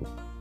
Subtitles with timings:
[0.00, 0.35] you.